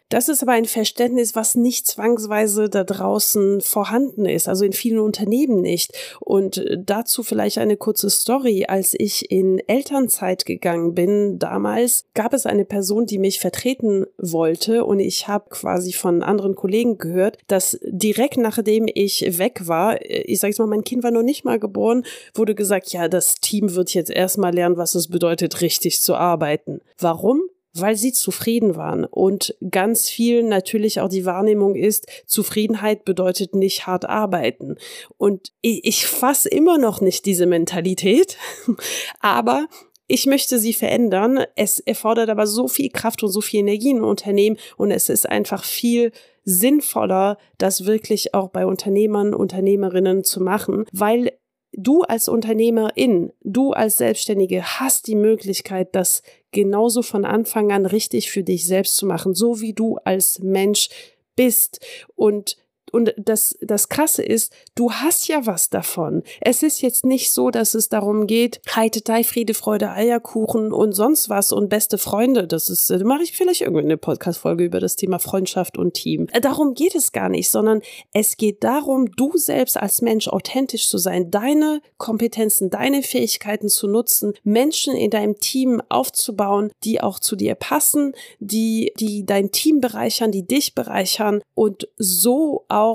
Das 0.08 0.28
ist 0.28 0.42
aber 0.42 0.52
ein 0.52 0.66
Verständnis, 0.66 1.34
was 1.34 1.56
nicht 1.56 1.86
zwangsweise 1.86 2.68
da 2.68 2.84
draußen 2.84 3.60
vorhanden 3.60 4.24
ist, 4.24 4.48
also 4.48 4.64
in 4.64 4.72
vielen 4.72 5.00
Unternehmen 5.00 5.60
nicht. 5.60 5.92
Und 6.20 6.64
dazu 6.78 7.24
vielleicht 7.24 7.58
eine 7.58 7.76
kurze 7.76 8.08
Story. 8.08 8.66
Als 8.68 8.94
ich 8.96 9.30
in 9.32 9.58
Elternzeit 9.66 10.46
gegangen 10.46 10.94
bin, 10.94 11.38
damals 11.40 12.04
gab 12.14 12.34
es 12.34 12.46
eine 12.46 12.64
Person, 12.64 13.06
die 13.06 13.18
mich 13.18 13.40
vertreten 13.40 14.06
wollte 14.16 14.84
und 14.84 15.00
ich 15.00 15.26
habe 15.26 15.50
quasi 15.50 15.92
von 15.92 16.22
anderen 16.22 16.54
Kollegen 16.54 16.98
gehört, 16.98 17.38
dass 17.48 17.78
direkt 17.82 18.36
nachdem 18.36 18.86
ich 18.92 19.38
weg 19.38 19.66
war, 19.66 20.00
ich 20.04 20.38
sage 20.38 20.54
mal, 20.58 20.66
mein 20.66 20.84
Kind 20.84 21.02
war 21.02 21.10
noch 21.10 21.22
nicht 21.22 21.44
mal 21.44 21.58
geboren, 21.58 22.04
wurde 22.34 22.54
gesagt, 22.54 22.92
ja, 22.92 23.08
das 23.08 23.36
Team 23.36 23.74
wird 23.74 23.92
jetzt 23.94 24.10
erstmal 24.10 24.54
lernen, 24.54 24.76
was 24.76 24.94
es 24.94 25.08
bedeutet, 25.08 25.60
richtig 25.60 26.00
zu 26.00 26.14
arbeiten. 26.14 26.80
Warum? 26.98 27.42
Weil 27.80 27.96
sie 27.96 28.12
zufrieden 28.12 28.76
waren. 28.76 29.04
Und 29.04 29.54
ganz 29.70 30.08
viel 30.08 30.42
natürlich 30.42 31.00
auch 31.00 31.08
die 31.08 31.24
Wahrnehmung 31.24 31.74
ist, 31.74 32.06
Zufriedenheit 32.26 33.04
bedeutet 33.04 33.54
nicht 33.54 33.86
hart 33.86 34.04
arbeiten. 34.04 34.76
Und 35.18 35.52
ich, 35.60 35.84
ich 35.84 36.06
fasse 36.06 36.48
immer 36.48 36.78
noch 36.78 37.00
nicht 37.00 37.26
diese 37.26 37.46
Mentalität, 37.46 38.36
aber 39.20 39.66
ich 40.08 40.26
möchte 40.26 40.58
sie 40.58 40.72
verändern. 40.72 41.44
Es 41.56 41.80
erfordert 41.80 42.30
aber 42.30 42.46
so 42.46 42.68
viel 42.68 42.90
Kraft 42.90 43.22
und 43.22 43.30
so 43.30 43.40
viel 43.40 43.60
Energie 43.60 43.90
in 43.90 44.02
Unternehmen 44.02 44.56
und 44.76 44.90
es 44.90 45.08
ist 45.08 45.28
einfach 45.28 45.64
viel 45.64 46.12
sinnvoller, 46.44 47.38
das 47.58 47.86
wirklich 47.86 48.32
auch 48.32 48.50
bei 48.50 48.66
Unternehmern, 48.66 49.34
Unternehmerinnen 49.34 50.22
zu 50.22 50.40
machen, 50.40 50.84
weil 50.92 51.32
du 51.76 52.02
als 52.02 52.28
Unternehmerin, 52.28 53.32
du 53.42 53.72
als 53.72 53.98
Selbstständige 53.98 54.64
hast 54.80 55.06
die 55.06 55.14
Möglichkeit, 55.14 55.94
das 55.94 56.22
genauso 56.50 57.02
von 57.02 57.24
Anfang 57.24 57.70
an 57.70 57.86
richtig 57.86 58.30
für 58.30 58.42
dich 58.42 58.66
selbst 58.66 58.96
zu 58.96 59.06
machen, 59.06 59.34
so 59.34 59.60
wie 59.60 59.74
du 59.74 59.98
als 60.04 60.40
Mensch 60.40 60.88
bist. 61.36 61.84
Und 62.14 62.56
und 62.96 63.12
das, 63.18 63.58
das 63.60 63.90
Krasse 63.90 64.22
ist, 64.22 64.54
du 64.74 64.90
hast 64.90 65.28
ja 65.28 65.44
was 65.44 65.68
davon. 65.68 66.22
Es 66.40 66.62
ist 66.62 66.80
jetzt 66.80 67.04
nicht 67.04 67.30
so, 67.30 67.50
dass 67.50 67.74
es 67.74 67.90
darum 67.90 68.26
geht, 68.26 68.62
Heite, 68.74 69.02
Friede, 69.22 69.52
Freude, 69.52 69.90
Eierkuchen 69.90 70.72
und 70.72 70.92
sonst 70.92 71.28
was 71.28 71.52
und 71.52 71.68
beste 71.68 71.98
Freunde. 71.98 72.46
Das 72.46 72.70
ist, 72.70 72.88
da 72.88 72.98
mache 73.04 73.22
ich 73.22 73.32
vielleicht 73.32 73.60
irgendeine 73.60 73.86
eine 73.86 73.96
Podcast-Folge 73.98 74.64
über 74.64 74.80
das 74.80 74.96
Thema 74.96 75.18
Freundschaft 75.18 75.76
und 75.76 75.92
Team. 75.92 76.26
Äh, 76.32 76.40
darum 76.40 76.72
geht 76.72 76.94
es 76.94 77.12
gar 77.12 77.28
nicht, 77.28 77.50
sondern 77.50 77.82
es 78.14 78.38
geht 78.38 78.64
darum, 78.64 79.10
du 79.12 79.36
selbst 79.36 79.76
als 79.76 80.00
Mensch 80.00 80.28
authentisch 80.28 80.88
zu 80.88 80.96
sein, 80.96 81.30
deine 81.30 81.82
Kompetenzen, 81.98 82.70
deine 82.70 83.02
Fähigkeiten 83.02 83.68
zu 83.68 83.88
nutzen, 83.88 84.32
Menschen 84.42 84.96
in 84.96 85.10
deinem 85.10 85.38
Team 85.38 85.82
aufzubauen, 85.90 86.70
die 86.82 87.02
auch 87.02 87.18
zu 87.18 87.36
dir 87.36 87.56
passen, 87.56 88.14
die, 88.38 88.94
die 88.98 89.26
dein 89.26 89.50
Team 89.52 89.80
bereichern, 89.80 90.32
die 90.32 90.46
dich 90.46 90.74
bereichern 90.74 91.42
und 91.54 91.88
so 91.98 92.64
auch 92.68 92.85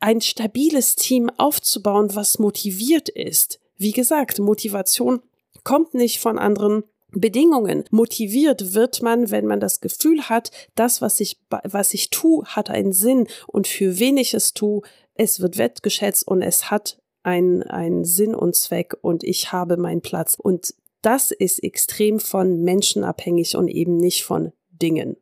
ein 0.00 0.20
stabiles 0.20 0.96
Team 0.96 1.30
aufzubauen, 1.36 2.14
was 2.14 2.38
motiviert 2.38 3.08
ist. 3.08 3.60
Wie 3.76 3.92
gesagt, 3.92 4.38
Motivation 4.38 5.20
kommt 5.64 5.94
nicht 5.94 6.20
von 6.20 6.38
anderen 6.38 6.84
Bedingungen. 7.12 7.84
Motiviert 7.90 8.74
wird 8.74 9.02
man, 9.02 9.30
wenn 9.30 9.46
man 9.46 9.60
das 9.60 9.80
Gefühl 9.80 10.28
hat, 10.28 10.50
das, 10.74 11.00
was 11.00 11.20
ich, 11.20 11.40
was 11.64 11.94
ich 11.94 12.10
tue, 12.10 12.44
hat 12.46 12.70
einen 12.70 12.92
Sinn 12.92 13.26
und 13.46 13.66
für 13.66 13.98
wen 13.98 14.16
ich 14.16 14.34
es 14.34 14.54
tue, 14.54 14.82
es 15.14 15.40
wird 15.40 15.56
wertgeschätzt 15.56 16.26
und 16.26 16.42
es 16.42 16.70
hat 16.70 16.98
einen, 17.22 17.62
einen 17.62 18.04
Sinn 18.04 18.34
und 18.34 18.54
Zweck 18.54 18.94
und 19.00 19.24
ich 19.24 19.50
habe 19.52 19.76
meinen 19.76 20.02
Platz. 20.02 20.36
Und 20.38 20.74
das 21.02 21.30
ist 21.30 21.62
extrem 21.62 22.20
von 22.20 22.62
Menschen 22.62 23.02
abhängig 23.02 23.56
und 23.56 23.68
eben 23.68 23.96
nicht 23.96 24.24
von 24.24 24.52
Dingen 24.70 25.16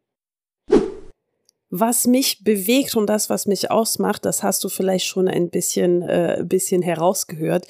was 1.77 2.07
mich 2.07 2.45
bewegt 2.45 2.95
und 2.95 3.09
das, 3.09 3.29
was 3.29 3.47
mich 3.47 3.69
ausmacht, 3.69 4.25
das 4.25 4.45
hast 4.45 4.63
du 4.63 4.69
vielleicht 4.69 5.07
schon 5.07 5.27
ein 5.27 5.51
bisschen, 5.51 6.03
äh, 6.03 6.45
bisschen 6.47 6.83
herausgehört. 6.83 7.67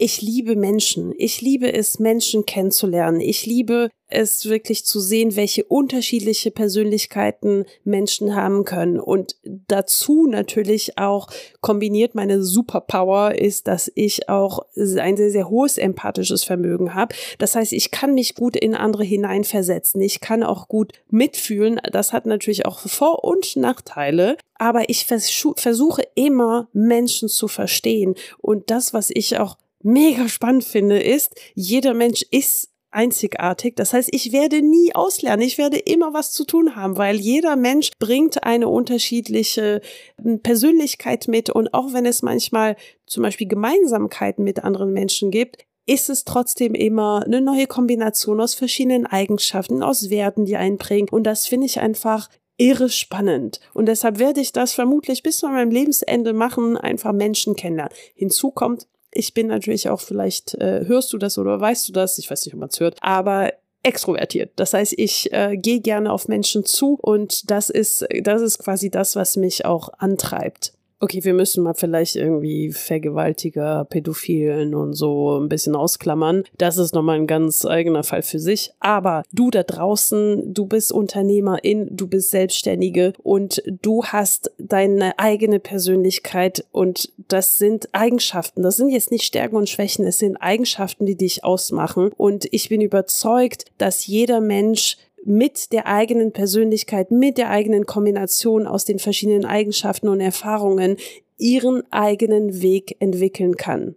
Ich 0.00 0.22
liebe 0.22 0.54
Menschen. 0.54 1.12
Ich 1.18 1.40
liebe 1.40 1.72
es, 1.72 1.98
Menschen 1.98 2.46
kennenzulernen. 2.46 3.20
Ich 3.20 3.46
liebe 3.46 3.90
es 4.06 4.48
wirklich 4.48 4.86
zu 4.86 5.00
sehen, 5.00 5.34
welche 5.34 5.64
unterschiedliche 5.64 6.52
Persönlichkeiten 6.52 7.66
Menschen 7.82 8.36
haben 8.36 8.64
können. 8.64 9.00
Und 9.00 9.34
dazu 9.42 10.28
natürlich 10.28 10.98
auch 10.98 11.26
kombiniert 11.60 12.14
meine 12.14 12.44
Superpower 12.44 13.34
ist, 13.34 13.66
dass 13.66 13.90
ich 13.96 14.28
auch 14.28 14.60
ein 14.76 15.16
sehr, 15.16 15.30
sehr 15.32 15.50
hohes 15.50 15.78
empathisches 15.78 16.44
Vermögen 16.44 16.94
habe. 16.94 17.12
Das 17.38 17.56
heißt, 17.56 17.72
ich 17.72 17.90
kann 17.90 18.14
mich 18.14 18.36
gut 18.36 18.56
in 18.56 18.76
andere 18.76 19.02
hineinversetzen. 19.02 20.00
Ich 20.00 20.20
kann 20.20 20.44
auch 20.44 20.68
gut 20.68 20.92
mitfühlen. 21.10 21.80
Das 21.92 22.12
hat 22.12 22.24
natürlich 22.24 22.66
auch 22.66 22.78
Vor- 22.78 23.24
und 23.24 23.56
Nachteile. 23.56 24.36
Aber 24.54 24.88
ich 24.88 25.06
versuche 25.06 26.02
immer 26.14 26.68
Menschen 26.72 27.28
zu 27.28 27.48
verstehen. 27.48 28.14
Und 28.40 28.70
das, 28.70 28.94
was 28.94 29.10
ich 29.12 29.38
auch 29.38 29.56
mega 29.82 30.28
spannend 30.28 30.64
finde, 30.64 31.00
ist, 31.00 31.34
jeder 31.54 31.94
Mensch 31.94 32.22
ist 32.30 32.70
einzigartig. 32.90 33.76
Das 33.76 33.92
heißt, 33.92 34.08
ich 34.12 34.32
werde 34.32 34.62
nie 34.62 34.94
auslernen. 34.94 35.42
Ich 35.42 35.58
werde 35.58 35.78
immer 35.78 36.14
was 36.14 36.32
zu 36.32 36.44
tun 36.44 36.74
haben, 36.74 36.96
weil 36.96 37.16
jeder 37.16 37.56
Mensch 37.56 37.90
bringt 37.98 38.44
eine 38.44 38.68
unterschiedliche 38.68 39.80
hm, 40.20 40.40
Persönlichkeit 40.40 41.28
mit. 41.28 41.50
Und 41.50 41.74
auch 41.74 41.92
wenn 41.92 42.06
es 42.06 42.22
manchmal 42.22 42.76
zum 43.06 43.22
Beispiel 43.22 43.48
Gemeinsamkeiten 43.48 44.44
mit 44.44 44.64
anderen 44.64 44.92
Menschen 44.92 45.30
gibt, 45.30 45.64
ist 45.86 46.10
es 46.10 46.24
trotzdem 46.24 46.74
immer 46.74 47.24
eine 47.24 47.40
neue 47.40 47.66
Kombination 47.66 48.40
aus 48.40 48.54
verschiedenen 48.54 49.06
Eigenschaften, 49.06 49.82
aus 49.82 50.10
Werten, 50.10 50.44
die 50.44 50.56
einbringen. 50.56 51.08
Und 51.10 51.24
das 51.24 51.46
finde 51.46 51.66
ich 51.66 51.80
einfach 51.80 52.28
irre 52.58 52.90
spannend. 52.90 53.60
Und 53.72 53.86
deshalb 53.86 54.18
werde 54.18 54.40
ich 54.40 54.52
das 54.52 54.74
vermutlich 54.74 55.22
bis 55.22 55.38
zu 55.38 55.48
meinem 55.48 55.70
Lebensende 55.70 56.32
machen, 56.32 56.76
einfach 56.76 57.12
Menschen 57.12 57.54
kennenlernen. 57.54 57.94
Hinzu 58.14 58.50
kommt, 58.50 58.86
ich 59.18 59.34
bin 59.34 59.48
natürlich 59.48 59.88
auch, 59.88 60.00
vielleicht 60.00 60.54
äh, 60.54 60.84
hörst 60.86 61.12
du 61.12 61.18
das 61.18 61.38
oder 61.38 61.60
weißt 61.60 61.88
du 61.88 61.92
das, 61.92 62.18
ich 62.18 62.30
weiß 62.30 62.46
nicht, 62.46 62.54
ob 62.54 62.60
man 62.60 62.68
es 62.68 62.78
hört, 62.78 62.98
aber 63.00 63.52
extrovertiert. 63.82 64.52
Das 64.56 64.74
heißt, 64.74 64.94
ich 64.96 65.32
äh, 65.32 65.56
gehe 65.56 65.80
gerne 65.80 66.12
auf 66.12 66.28
Menschen 66.28 66.64
zu 66.64 66.98
und 67.00 67.50
das 67.50 67.68
ist, 67.68 68.06
das 68.22 68.42
ist 68.42 68.58
quasi 68.58 68.90
das, 68.90 69.16
was 69.16 69.36
mich 69.36 69.64
auch 69.64 69.90
antreibt 69.98 70.72
okay, 71.00 71.24
wir 71.24 71.34
müssen 71.34 71.62
mal 71.62 71.74
vielleicht 71.74 72.16
irgendwie 72.16 72.72
Vergewaltiger, 72.72 73.84
Pädophilen 73.84 74.74
und 74.74 74.94
so 74.94 75.38
ein 75.38 75.48
bisschen 75.48 75.76
ausklammern. 75.76 76.44
Das 76.56 76.78
ist 76.78 76.94
nochmal 76.94 77.16
ein 77.16 77.26
ganz 77.26 77.64
eigener 77.64 78.02
Fall 78.02 78.22
für 78.22 78.38
sich. 78.38 78.72
Aber 78.80 79.22
du 79.32 79.50
da 79.50 79.62
draußen, 79.62 80.52
du 80.52 80.66
bist 80.66 80.92
Unternehmerin, 80.92 81.88
du 81.90 82.08
bist 82.08 82.30
Selbstständige 82.30 83.12
und 83.22 83.62
du 83.82 84.04
hast 84.04 84.52
deine 84.58 85.18
eigene 85.18 85.60
Persönlichkeit 85.60 86.64
und 86.72 87.12
das 87.28 87.58
sind 87.58 87.88
Eigenschaften. 87.92 88.62
Das 88.62 88.76
sind 88.76 88.88
jetzt 88.88 89.10
nicht 89.10 89.24
Stärken 89.24 89.56
und 89.56 89.68
Schwächen, 89.68 90.06
es 90.06 90.18
sind 90.18 90.36
Eigenschaften, 90.36 91.06
die 91.06 91.16
dich 91.16 91.44
ausmachen. 91.44 92.10
Und 92.16 92.46
ich 92.52 92.68
bin 92.68 92.80
überzeugt, 92.80 93.66
dass 93.78 94.06
jeder 94.06 94.40
Mensch 94.40 94.96
mit 95.28 95.72
der 95.72 95.86
eigenen 95.86 96.32
Persönlichkeit, 96.32 97.10
mit 97.10 97.38
der 97.38 97.50
eigenen 97.50 97.86
Kombination 97.86 98.66
aus 98.66 98.84
den 98.84 98.98
verschiedenen 98.98 99.44
Eigenschaften 99.44 100.08
und 100.08 100.20
Erfahrungen 100.20 100.96
ihren 101.36 101.82
eigenen 101.92 102.62
Weg 102.62 102.96
entwickeln 102.98 103.56
kann. 103.56 103.94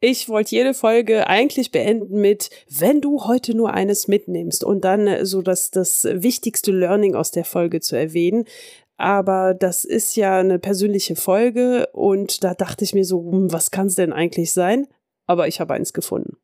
Ich 0.00 0.28
wollte 0.28 0.54
jede 0.54 0.74
Folge 0.74 1.28
eigentlich 1.28 1.70
beenden 1.70 2.20
mit, 2.20 2.50
wenn 2.68 3.00
du 3.00 3.24
heute 3.24 3.56
nur 3.56 3.72
eines 3.72 4.06
mitnimmst 4.06 4.62
und 4.62 4.84
dann 4.84 5.06
äh, 5.06 5.24
so 5.24 5.40
das, 5.40 5.70
das 5.70 6.04
wichtigste 6.04 6.72
Learning 6.72 7.14
aus 7.14 7.30
der 7.30 7.46
Folge 7.46 7.80
zu 7.80 7.96
erwähnen. 7.96 8.44
Aber 8.98 9.54
das 9.54 9.84
ist 9.84 10.14
ja 10.14 10.38
eine 10.38 10.58
persönliche 10.58 11.16
Folge 11.16 11.88
und 11.92 12.44
da 12.44 12.52
dachte 12.52 12.84
ich 12.84 12.94
mir 12.94 13.06
so, 13.06 13.32
hm, 13.32 13.50
was 13.50 13.70
kann 13.70 13.86
es 13.86 13.94
denn 13.94 14.12
eigentlich 14.12 14.52
sein? 14.52 14.86
Aber 15.26 15.48
ich 15.48 15.58
habe 15.58 15.72
eins 15.72 15.94
gefunden. 15.94 16.36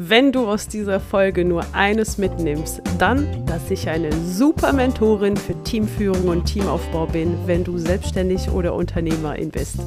Wenn 0.00 0.30
du 0.30 0.46
aus 0.46 0.68
dieser 0.68 1.00
Folge 1.00 1.44
nur 1.44 1.64
eines 1.74 2.18
mitnimmst, 2.18 2.80
dann, 3.00 3.44
dass 3.46 3.68
ich 3.68 3.88
eine 3.88 4.12
super 4.12 4.72
Mentorin 4.72 5.36
für 5.36 5.60
Teamführung 5.64 6.28
und 6.28 6.44
Teamaufbau 6.44 7.06
bin, 7.06 7.36
wenn 7.46 7.64
du 7.64 7.78
selbstständig 7.78 8.48
oder 8.48 8.74
Unternehmerin 8.74 9.50
bist. 9.50 9.80